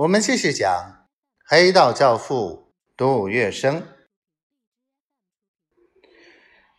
[0.00, 1.08] 我们继续讲
[1.46, 3.82] 黑道教父杜月笙。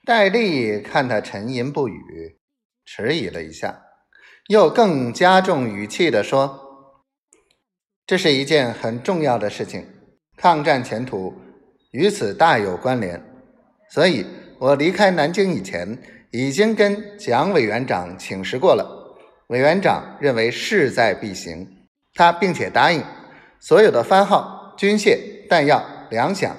[0.03, 2.39] 戴笠看他沉吟不语，
[2.83, 3.79] 迟疑了一下，
[4.47, 6.97] 又更加重语气的说
[8.07, 9.87] ：“这是一件很重要的事情，
[10.35, 11.31] 抗战前途
[11.91, 13.23] 与此大有关联，
[13.91, 14.25] 所以
[14.57, 15.95] 我离开南京以前，
[16.31, 19.15] 已经跟蒋委员长请示过了，
[19.49, 21.77] 委员长认为势在必行。”
[22.13, 23.03] 他并且答应，
[23.59, 26.51] 所有的番号、军械、弹药、粮饷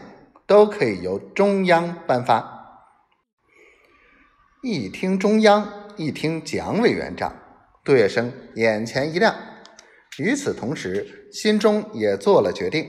[0.47, 2.49] 都可以由中央颁发。
[4.63, 7.35] 一听中央，一听蒋委员长，
[7.85, 9.35] 杜月笙眼前一亮。
[10.19, 12.87] 与此同时，心中也做了决定：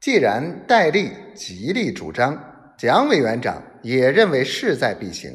[0.00, 5.30] 既然戴笠极力主张，蒋委员长也认为势在必行，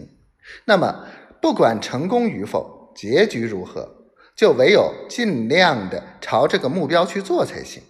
[0.65, 1.05] 那么
[1.41, 3.94] 不管成功与否，结局如何？
[4.35, 7.81] 就唯有尽量的朝这个目标去做才行，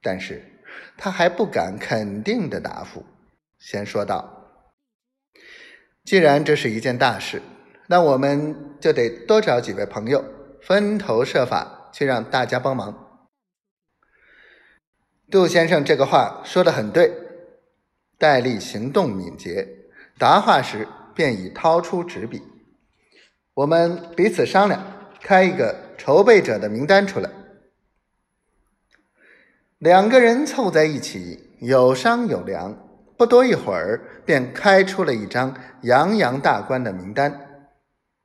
[0.00, 0.42] 但是
[0.96, 3.04] 他还不敢肯定的答复，
[3.58, 4.64] 先说道
[6.04, 7.42] ：“既然这是一件大事，
[7.86, 10.24] 那我们就得多找几位朋友，
[10.62, 13.20] 分头设法去让大家帮忙。”
[15.30, 17.12] 杜先生这个话说的很对，
[18.16, 19.68] 戴笠行动敏捷，
[20.18, 22.42] 答话时便已掏出纸笔，
[23.52, 25.01] 我们彼此商量。
[25.22, 27.30] 开一个筹备者的名单出来，
[29.78, 32.76] 两个人凑在一起，有商有量，
[33.16, 37.48] 不多一会儿便开出了一张洋洋大观的名单。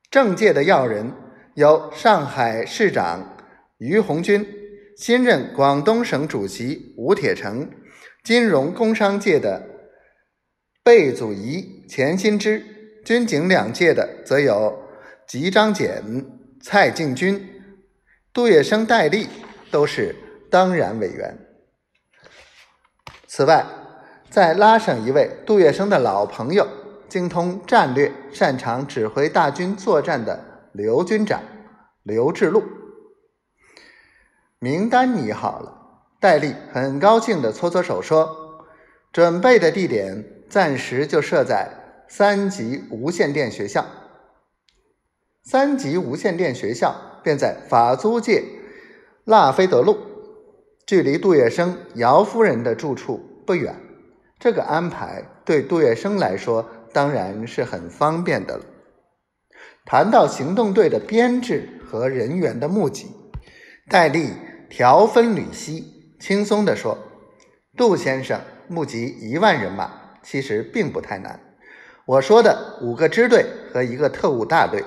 [0.09, 1.11] 政界的要人
[1.53, 3.37] 有上海市长
[3.77, 4.45] 于鸿钧，
[4.97, 7.69] 新任广东省主席吴铁城，
[8.23, 9.67] 金融工商界的
[10.83, 12.63] 贝祖仪、钱新之，
[13.05, 14.81] 军警两界的则有
[15.27, 16.01] 吉章俭。
[16.69, 17.63] 蔡敬军、
[18.33, 19.29] 杜月笙、戴笠
[19.71, 20.13] 都是
[20.51, 21.37] 当然委员。
[23.25, 23.65] 此外，
[24.29, 26.67] 再拉上一位杜月笙的老朋友，
[27.07, 31.41] 精通战略、擅长指挥大军作战的刘军长
[32.03, 32.61] 刘志禄。
[34.59, 38.67] 名单拟好了，戴笠很高兴地搓搓手说
[39.13, 41.69] ：“准备的地点暂时就设在
[42.09, 43.85] 三级无线电学校。”
[45.49, 46.93] 三级无线电学校
[47.23, 48.43] 便在法租界
[49.23, 49.97] 拉菲德路，
[50.85, 53.73] 距离杜月笙姚夫人的住处不远。
[54.39, 58.65] 这个安排对杜月笙来说当然是很方便的了。
[59.85, 63.07] 谈到行动队的编制和人员的募集，
[63.89, 64.33] 戴笠
[64.69, 66.97] 条分缕析，轻松地说
[67.77, 69.89] ：“杜先生募集一万人马，
[70.21, 71.39] 其实并不太难。
[72.05, 74.83] 我说的五个支队和一个特务大队。”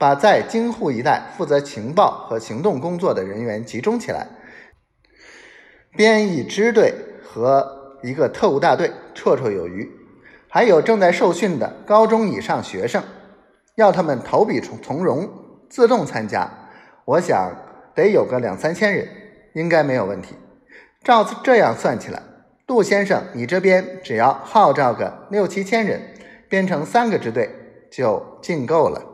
[0.00, 4.28] 把在京沪一带负责情报和行动工作的人员集中起来，
[5.94, 9.86] 编一支队和一个特务大队绰绰有余。
[10.48, 13.04] 还有正在受训的高中以上学生，
[13.74, 15.28] 要他们投笔从从容，
[15.68, 16.50] 自动参加。
[17.04, 17.54] 我想
[17.94, 19.06] 得有个两三千人，
[19.52, 20.34] 应该没有问题。
[21.04, 22.22] 照这样算起来，
[22.66, 26.00] 杜先生，你这边只要号召个六七千人，
[26.48, 27.50] 编成三个支队
[27.92, 29.08] 就尽够了。